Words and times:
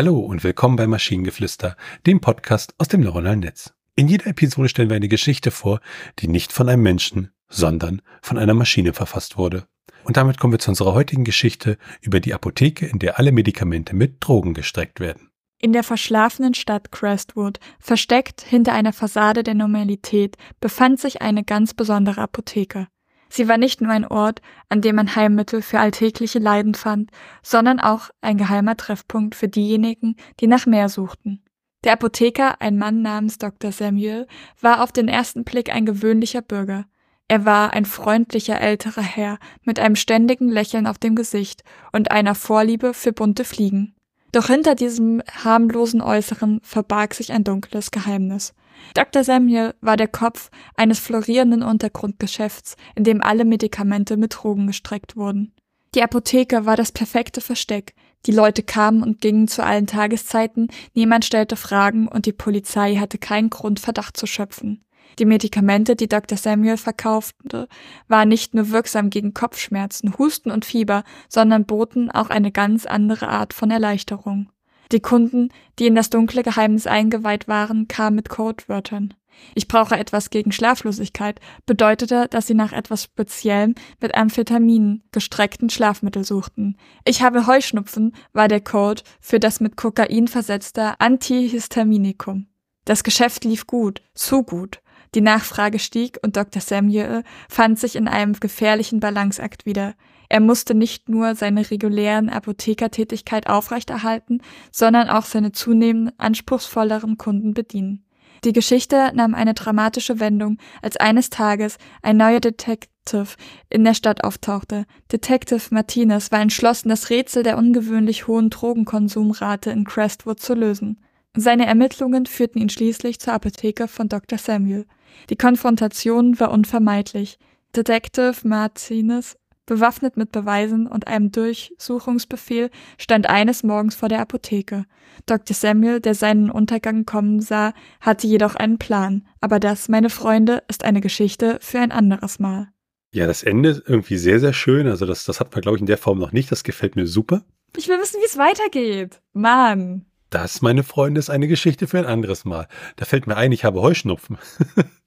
Hallo 0.00 0.18
und 0.18 0.42
willkommen 0.44 0.76
bei 0.76 0.86
Maschinengeflüster, 0.86 1.76
dem 2.06 2.22
Podcast 2.22 2.74
aus 2.78 2.88
dem 2.88 3.02
neuronalen 3.02 3.40
Netz. 3.40 3.74
In 3.96 4.08
jeder 4.08 4.28
Episode 4.28 4.70
stellen 4.70 4.88
wir 4.88 4.96
eine 4.96 5.08
Geschichte 5.08 5.50
vor, 5.50 5.80
die 6.20 6.26
nicht 6.26 6.54
von 6.54 6.70
einem 6.70 6.82
Menschen, 6.82 7.32
sondern 7.50 8.00
von 8.22 8.38
einer 8.38 8.54
Maschine 8.54 8.94
verfasst 8.94 9.36
wurde. 9.36 9.66
Und 10.04 10.16
damit 10.16 10.40
kommen 10.40 10.54
wir 10.54 10.58
zu 10.58 10.70
unserer 10.70 10.94
heutigen 10.94 11.24
Geschichte 11.24 11.76
über 12.00 12.18
die 12.18 12.32
Apotheke, 12.32 12.86
in 12.86 12.98
der 12.98 13.18
alle 13.18 13.30
Medikamente 13.30 13.94
mit 13.94 14.26
Drogen 14.26 14.54
gestreckt 14.54 15.00
werden. 15.00 15.28
In 15.58 15.74
der 15.74 15.82
verschlafenen 15.82 16.54
Stadt 16.54 16.90
Crestwood, 16.92 17.60
versteckt 17.78 18.40
hinter 18.40 18.72
einer 18.72 18.94
Fassade 18.94 19.42
der 19.42 19.54
Normalität, 19.54 20.38
befand 20.60 20.98
sich 20.98 21.20
eine 21.20 21.44
ganz 21.44 21.74
besondere 21.74 22.22
Apotheke. 22.22 22.88
Sie 23.32 23.48
war 23.48 23.58
nicht 23.58 23.80
nur 23.80 23.92
ein 23.92 24.06
Ort, 24.06 24.42
an 24.68 24.80
dem 24.80 24.96
man 24.96 25.14
Heilmittel 25.14 25.62
für 25.62 25.78
alltägliche 25.78 26.40
Leiden 26.40 26.74
fand, 26.74 27.10
sondern 27.42 27.78
auch 27.78 28.10
ein 28.20 28.36
geheimer 28.36 28.76
Treffpunkt 28.76 29.36
für 29.36 29.48
diejenigen, 29.48 30.16
die 30.40 30.48
nach 30.48 30.66
mehr 30.66 30.88
suchten. 30.88 31.42
Der 31.84 31.92
Apotheker, 31.94 32.60
ein 32.60 32.76
Mann 32.76 33.02
namens 33.02 33.38
Dr. 33.38 33.72
Samuel, 33.72 34.26
war 34.60 34.82
auf 34.82 34.92
den 34.92 35.08
ersten 35.08 35.44
Blick 35.44 35.72
ein 35.72 35.86
gewöhnlicher 35.86 36.42
Bürger. 36.42 36.84
Er 37.28 37.44
war 37.44 37.72
ein 37.72 37.84
freundlicher 37.84 38.60
älterer 38.60 39.02
Herr 39.02 39.38
mit 39.62 39.78
einem 39.78 39.94
ständigen 39.94 40.48
Lächeln 40.48 40.88
auf 40.88 40.98
dem 40.98 41.14
Gesicht 41.14 41.62
und 41.92 42.10
einer 42.10 42.34
Vorliebe 42.34 42.92
für 42.92 43.12
bunte 43.12 43.44
Fliegen. 43.44 43.94
Doch 44.32 44.46
hinter 44.46 44.74
diesem 44.74 45.22
harmlosen 45.44 46.00
Äußeren 46.00 46.60
verbarg 46.62 47.14
sich 47.14 47.32
ein 47.32 47.44
dunkles 47.44 47.90
Geheimnis. 47.90 48.54
Dr. 48.94 49.24
Samuel 49.24 49.74
war 49.80 49.96
der 49.96 50.08
Kopf 50.08 50.50
eines 50.76 50.98
florierenden 50.98 51.62
Untergrundgeschäfts, 51.62 52.76
in 52.94 53.04
dem 53.04 53.22
alle 53.22 53.44
Medikamente 53.44 54.16
mit 54.16 54.36
Drogen 54.36 54.66
gestreckt 54.66 55.16
wurden. 55.16 55.52
Die 55.94 56.02
Apotheke 56.02 56.66
war 56.66 56.76
das 56.76 56.92
perfekte 56.92 57.40
Versteck. 57.40 57.94
Die 58.26 58.32
Leute 58.32 58.62
kamen 58.62 59.02
und 59.02 59.20
gingen 59.20 59.48
zu 59.48 59.64
allen 59.64 59.86
Tageszeiten, 59.86 60.68
niemand 60.94 61.24
stellte 61.24 61.56
Fragen 61.56 62.06
und 62.06 62.26
die 62.26 62.32
Polizei 62.32 62.96
hatte 62.96 63.18
keinen 63.18 63.50
Grund, 63.50 63.80
Verdacht 63.80 64.16
zu 64.16 64.26
schöpfen. 64.26 64.84
Die 65.18 65.24
Medikamente, 65.24 65.96
die 65.96 66.08
Dr. 66.08 66.38
Samuel 66.38 66.76
verkaufte, 66.76 67.68
waren 68.08 68.28
nicht 68.28 68.54
nur 68.54 68.70
wirksam 68.70 69.10
gegen 69.10 69.34
Kopfschmerzen, 69.34 70.16
Husten 70.18 70.50
und 70.50 70.64
Fieber, 70.64 71.04
sondern 71.28 71.66
boten 71.66 72.10
auch 72.10 72.30
eine 72.30 72.52
ganz 72.52 72.86
andere 72.86 73.28
Art 73.28 73.52
von 73.52 73.70
Erleichterung. 73.70 74.48
Die 74.92 75.00
Kunden, 75.00 75.50
die 75.78 75.86
in 75.86 75.94
das 75.94 76.10
dunkle 76.10 76.42
Geheimnis 76.42 76.86
eingeweiht 76.86 77.46
waren, 77.46 77.86
kamen 77.86 78.16
mit 78.16 78.28
Codewörtern. 78.28 79.14
Ich 79.54 79.68
brauche 79.68 79.96
etwas 79.96 80.30
gegen 80.30 80.52
Schlaflosigkeit 80.52 81.40
bedeutete, 81.66 82.26
dass 82.28 82.46
sie 82.46 82.54
nach 82.54 82.72
etwas 82.72 83.04
Speziellem 83.04 83.74
mit 84.00 84.14
Amphetaminen 84.14 85.02
gestreckten 85.12 85.70
Schlafmittel 85.70 86.24
suchten. 86.24 86.76
Ich 87.04 87.22
habe 87.22 87.46
Heuschnupfen 87.46 88.14
war 88.32 88.48
der 88.48 88.60
Code 88.60 89.02
für 89.20 89.40
das 89.40 89.60
mit 89.60 89.76
Kokain 89.76 90.28
versetzte 90.28 90.98
Antihistaminikum. 91.00 92.46
Das 92.84 93.04
Geschäft 93.04 93.44
lief 93.44 93.66
gut, 93.66 94.02
zu 94.14 94.42
gut. 94.42 94.80
Die 95.14 95.20
Nachfrage 95.20 95.78
stieg 95.78 96.18
und 96.22 96.36
Dr. 96.36 96.62
Samuel 96.62 97.24
fand 97.48 97.78
sich 97.78 97.96
in 97.96 98.06
einem 98.06 98.34
gefährlichen 98.34 99.00
Balanceakt 99.00 99.66
wieder. 99.66 99.94
Er 100.28 100.38
musste 100.38 100.74
nicht 100.74 101.08
nur 101.08 101.34
seine 101.34 101.68
regulären 101.68 102.28
Apothekertätigkeit 102.28 103.48
aufrechterhalten, 103.48 104.40
sondern 104.70 105.08
auch 105.08 105.24
seine 105.24 105.50
zunehmend 105.50 106.12
anspruchsvolleren 106.18 107.18
Kunden 107.18 107.52
bedienen. 107.52 108.04
Die 108.44 108.52
Geschichte 108.52 109.10
nahm 109.14 109.34
eine 109.34 109.54
dramatische 109.54 110.20
Wendung, 110.20 110.58
als 110.80 110.96
eines 110.96 111.28
Tages 111.28 111.76
ein 112.00 112.16
neuer 112.16 112.40
Detective 112.40 113.34
in 113.68 113.84
der 113.84 113.94
Stadt 113.94 114.22
auftauchte. 114.22 114.86
Detective 115.10 115.60
Martinez 115.70 116.30
war 116.30 116.40
entschlossen, 116.40 116.88
das 116.88 117.10
Rätsel 117.10 117.42
der 117.42 117.58
ungewöhnlich 117.58 118.28
hohen 118.28 118.48
Drogenkonsumrate 118.48 119.70
in 119.70 119.84
Crestwood 119.84 120.38
zu 120.40 120.54
lösen. 120.54 121.00
Seine 121.36 121.66
Ermittlungen 121.66 122.26
führten 122.26 122.60
ihn 122.60 122.70
schließlich 122.70 123.20
zur 123.20 123.34
Apotheke 123.34 123.88
von 123.88 124.08
Dr. 124.08 124.38
Samuel. 124.38 124.86
Die 125.30 125.36
Konfrontation 125.36 126.38
war 126.40 126.50
unvermeidlich. 126.50 127.38
Detective 127.74 128.36
Martinez, 128.44 129.36
bewaffnet 129.66 130.16
mit 130.16 130.32
Beweisen 130.32 130.88
und 130.88 131.06
einem 131.06 131.30
Durchsuchungsbefehl, 131.30 132.70
stand 132.98 133.28
eines 133.28 133.62
Morgens 133.62 133.94
vor 133.94 134.08
der 134.08 134.20
Apotheke. 134.20 134.84
Dr. 135.26 135.54
Samuel, 135.54 136.00
der 136.00 136.14
seinen 136.14 136.50
Untergang 136.50 137.06
kommen 137.06 137.40
sah, 137.40 137.72
hatte 138.00 138.26
jedoch 138.26 138.56
einen 138.56 138.78
Plan. 138.78 139.28
Aber 139.40 139.60
das, 139.60 139.88
meine 139.88 140.10
Freunde, 140.10 140.64
ist 140.68 140.84
eine 140.84 141.00
Geschichte 141.00 141.58
für 141.60 141.78
ein 141.78 141.92
anderes 141.92 142.40
Mal. 142.40 142.68
Ja, 143.12 143.26
das 143.26 143.44
Ende 143.44 143.70
ist 143.70 143.82
irgendwie 143.86 144.16
sehr, 144.16 144.40
sehr 144.40 144.52
schön. 144.52 144.88
Also 144.88 145.06
das, 145.06 145.24
das 145.24 145.38
hat 145.38 145.52
man, 145.52 145.62
glaube 145.62 145.76
ich, 145.76 145.80
in 145.80 145.86
der 145.86 145.98
Form 145.98 146.18
noch 146.18 146.32
nicht. 146.32 146.50
Das 146.50 146.64
gefällt 146.64 146.96
mir 146.96 147.06
super. 147.06 147.42
Ich 147.76 147.88
will 147.88 148.00
wissen, 148.00 148.20
wie 148.20 148.26
es 148.26 148.38
weitergeht. 148.38 149.20
Mann. 149.32 150.06
Das, 150.30 150.62
meine 150.62 150.84
Freunde, 150.84 151.18
ist 151.18 151.30
eine 151.30 151.48
Geschichte 151.48 151.86
für 151.86 151.98
ein 151.98 152.06
anderes 152.06 152.44
Mal. 152.44 152.68
Da 152.96 153.04
fällt 153.04 153.26
mir 153.26 153.36
ein, 153.36 153.52
ich 153.52 153.64
habe 153.64 153.80
Heuschnupfen. 153.80 154.38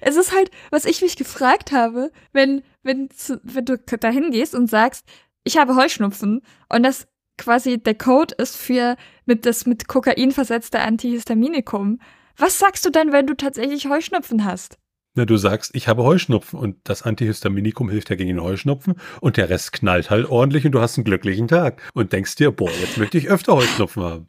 es 0.00 0.16
ist 0.16 0.34
halt, 0.34 0.50
was 0.70 0.84
ich 0.84 1.02
mich 1.02 1.16
gefragt 1.16 1.72
habe, 1.72 2.10
wenn, 2.32 2.62
wenn, 2.82 3.08
wenn 3.42 3.64
du 3.64 3.78
dahin 3.78 4.30
gehst 4.30 4.54
und 4.54 4.68
sagst, 4.68 5.06
ich 5.44 5.58
habe 5.58 5.76
Heuschnupfen 5.76 6.42
und 6.68 6.82
das 6.82 7.06
quasi 7.38 7.78
der 7.78 7.94
Code 7.94 8.34
ist 8.38 8.56
für 8.56 8.96
mit 9.26 9.46
das 9.46 9.66
mit 9.66 9.88
Kokain 9.88 10.32
versetzte 10.32 10.80
Antihistaminikum. 10.80 12.00
Was 12.36 12.58
sagst 12.58 12.84
du 12.84 12.90
dann, 12.90 13.12
wenn 13.12 13.26
du 13.26 13.34
tatsächlich 13.34 13.88
Heuschnupfen 13.88 14.44
hast? 14.44 14.78
Na, 15.18 15.24
du 15.24 15.38
sagst, 15.38 15.74
ich 15.74 15.88
habe 15.88 16.04
Heuschnupfen 16.04 16.58
und 16.58 16.76
das 16.84 17.02
Antihistaminikum 17.02 17.88
hilft 17.88 18.10
ja 18.10 18.16
gegen 18.16 18.28
den 18.28 18.42
Heuschnupfen 18.42 18.96
und 19.22 19.38
der 19.38 19.48
Rest 19.48 19.72
knallt 19.72 20.10
halt 20.10 20.28
ordentlich 20.28 20.66
und 20.66 20.72
du 20.72 20.80
hast 20.80 20.98
einen 20.98 21.04
glücklichen 21.04 21.48
Tag 21.48 21.80
und 21.94 22.12
denkst 22.12 22.36
dir, 22.36 22.50
boah, 22.50 22.70
jetzt 22.70 22.98
möchte 22.98 23.16
ich 23.16 23.30
öfter 23.30 23.54
Heuschnupfen 23.54 24.02
haben. 24.02 24.26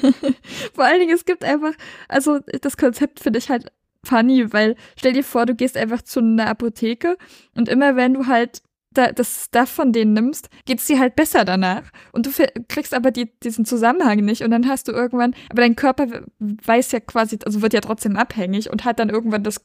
Vor 0.74 0.84
allen 0.84 1.00
Dingen, 1.00 1.14
es 1.14 1.24
gibt 1.24 1.44
einfach, 1.44 1.72
also 2.06 2.38
das 2.60 2.76
Konzept 2.76 3.18
finde 3.18 3.40
ich 3.40 3.48
halt 3.50 3.72
funny, 4.08 4.52
weil 4.52 4.76
stell 4.96 5.12
dir 5.12 5.24
vor, 5.24 5.46
du 5.46 5.54
gehst 5.54 5.76
einfach 5.76 6.02
zu 6.02 6.20
einer 6.20 6.48
Apotheke 6.48 7.16
und 7.54 7.68
immer 7.68 7.96
wenn 7.96 8.14
du 8.14 8.26
halt 8.26 8.62
da, 8.92 9.12
das 9.12 9.44
Stuff 9.44 9.68
von 9.68 9.92
denen 9.92 10.14
nimmst, 10.14 10.48
geht 10.64 10.78
es 10.78 10.86
dir 10.86 10.98
halt 10.98 11.14
besser 11.14 11.44
danach. 11.44 11.82
Und 12.12 12.26
du 12.26 12.30
kriegst 12.68 12.94
aber 12.94 13.10
die, 13.10 13.30
diesen 13.40 13.64
Zusammenhang 13.64 14.24
nicht 14.24 14.42
und 14.42 14.50
dann 14.50 14.66
hast 14.66 14.88
du 14.88 14.92
irgendwann, 14.92 15.34
aber 15.50 15.62
dein 15.62 15.76
Körper 15.76 16.06
weiß 16.38 16.92
ja 16.92 17.00
quasi, 17.00 17.38
also 17.44 17.62
wird 17.62 17.74
ja 17.74 17.80
trotzdem 17.80 18.16
abhängig 18.16 18.70
und 18.70 18.84
hat 18.84 18.98
dann 18.98 19.10
irgendwann 19.10 19.44
das 19.44 19.60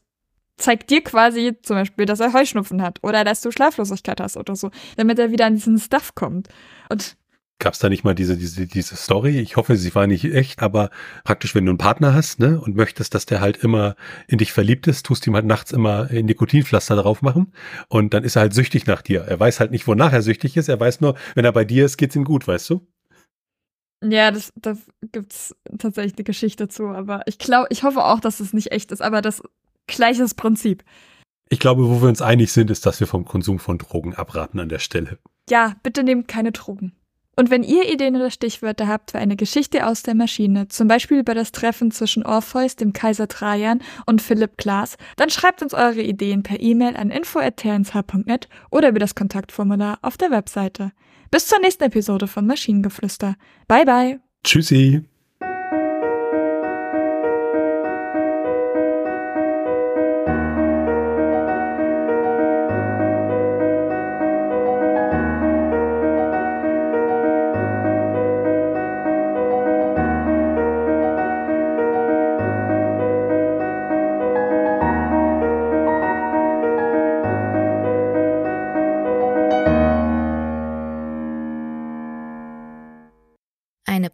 zeigt 0.57 0.91
dir 0.91 1.03
quasi 1.03 1.57
zum 1.63 1.77
Beispiel, 1.77 2.05
dass 2.05 2.19
er 2.19 2.33
Heuschnupfen 2.33 2.83
hat 2.83 2.99
oder 3.01 3.23
dass 3.23 3.41
du 3.41 3.51
Schlaflosigkeit 3.51 4.21
hast 4.21 4.37
oder 4.37 4.55
so, 4.55 4.69
damit 4.97 5.17
er 5.17 5.31
wieder 5.31 5.47
an 5.47 5.55
diesen 5.55 5.79
Stuff 5.79 6.13
kommt. 6.13 6.47
Und 6.89 7.17
Gab 7.63 7.75
es 7.75 7.79
da 7.79 7.87
nicht 7.87 8.03
mal 8.03 8.13
diese, 8.13 8.35
diese, 8.35 8.67
diese 8.67 8.97
Story? 8.97 9.39
Ich 9.39 9.55
hoffe, 9.55 9.77
sie 9.77 9.95
war 9.95 10.05
nicht 10.05 10.25
echt, 10.25 10.61
aber 10.61 10.89
praktisch, 11.23 11.55
wenn 11.55 11.65
du 11.65 11.71
einen 11.71 11.77
Partner 11.77 12.13
hast, 12.13 12.41
ne, 12.41 12.59
und 12.59 12.75
möchtest, 12.75 13.15
dass 13.15 13.25
der 13.25 13.39
halt 13.39 13.55
immer 13.55 13.95
in 14.27 14.37
dich 14.37 14.51
verliebt 14.51 14.85
ist, 14.87 15.05
tust 15.05 15.25
ihm 15.27 15.33
halt 15.33 15.45
nachts 15.45 15.71
immer 15.71 16.11
Nikotinpflaster 16.11 16.97
drauf 16.97 17.21
machen 17.21 17.53
und 17.87 18.13
dann 18.13 18.25
ist 18.25 18.35
er 18.35 18.41
halt 18.41 18.53
süchtig 18.53 18.85
nach 18.85 19.01
dir. 19.01 19.21
Er 19.21 19.39
weiß 19.39 19.61
halt 19.61 19.71
nicht, 19.71 19.87
wonach 19.87 20.11
er 20.11 20.21
süchtig 20.21 20.57
ist, 20.57 20.67
er 20.67 20.77
weiß 20.77 20.99
nur, 20.99 21.15
wenn 21.35 21.45
er 21.45 21.53
bei 21.53 21.63
dir 21.63 21.85
ist, 21.85 21.95
geht's 21.95 22.17
ihm 22.17 22.25
gut, 22.25 22.45
weißt 22.45 22.69
du? 22.69 22.85
Ja, 24.03 24.29
das, 24.31 24.51
da 24.57 24.75
gibt's 25.13 25.55
tatsächlich 25.79 26.15
eine 26.17 26.25
Geschichte 26.25 26.67
zu, 26.67 26.87
aber 26.87 27.21
ich 27.27 27.37
glaube, 27.37 27.67
ich 27.69 27.83
hoffe 27.83 28.03
auch, 28.03 28.19
dass 28.19 28.41
es 28.41 28.51
nicht 28.51 28.73
echt 28.73 28.91
ist, 28.91 29.01
aber 29.01 29.21
das 29.21 29.41
gleiches 29.87 30.33
Prinzip. 30.33 30.83
Ich 31.47 31.59
glaube, 31.59 31.87
wo 31.87 32.01
wir 32.01 32.09
uns 32.09 32.21
einig 32.21 32.51
sind, 32.51 32.69
ist, 32.71 32.85
dass 32.85 32.99
wir 32.99 33.07
vom 33.07 33.23
Konsum 33.23 33.57
von 33.57 33.77
Drogen 33.77 34.15
abraten 34.15 34.59
an 34.59 34.67
der 34.67 34.79
Stelle. 34.79 35.17
Ja, 35.49 35.77
bitte 35.81 36.03
nehmt 36.03 36.27
keine 36.27 36.51
Drogen. 36.51 36.91
Und 37.35 37.49
wenn 37.49 37.63
ihr 37.63 37.91
Ideen 37.91 38.15
oder 38.15 38.29
Stichwörter 38.29 38.87
habt 38.87 39.11
für 39.11 39.17
eine 39.17 39.35
Geschichte 39.35 39.87
aus 39.87 40.03
der 40.03 40.15
Maschine, 40.15 40.67
zum 40.67 40.87
Beispiel 40.87 41.19
über 41.19 41.33
das 41.33 41.51
Treffen 41.51 41.91
zwischen 41.91 42.25
Orpheus, 42.25 42.75
dem 42.75 42.93
Kaiser 42.93 43.27
Trajan 43.27 43.81
und 44.05 44.21
Philipp 44.21 44.57
Glass, 44.57 44.97
dann 45.15 45.29
schreibt 45.29 45.61
uns 45.61 45.73
eure 45.73 46.01
Ideen 46.01 46.43
per 46.43 46.59
E-Mail 46.59 46.95
an 46.95 47.09
info.tnsh.net 47.09 48.49
oder 48.69 48.89
über 48.89 48.99
das 48.99 49.15
Kontaktformular 49.15 49.97
auf 50.01 50.17
der 50.17 50.31
Webseite. 50.31 50.91
Bis 51.31 51.47
zur 51.47 51.59
nächsten 51.59 51.85
Episode 51.85 52.27
von 52.27 52.45
Maschinengeflüster. 52.45 53.35
Bye 53.67 53.85
bye. 53.85 54.19
Tschüssi. 54.43 55.03